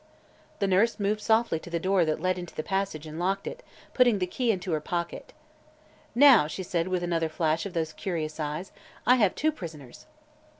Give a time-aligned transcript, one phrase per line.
[0.57, 3.61] The nurse moved softly to the door that led into the passage and locked it,
[3.93, 5.31] putting the key into her pocket.
[6.15, 8.71] "Now," said she, with another flash of those curious eyes,
[9.05, 10.07] "I have two prisoners."